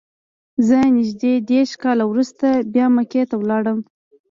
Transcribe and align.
زه 0.67 0.77
نږدې 0.97 1.33
دېرش 1.49 1.71
کاله 1.83 2.03
وروسته 2.07 2.45
بیا 2.73 2.85
مکې 2.95 3.23
ته 3.29 3.35
لاړم. 3.49 3.79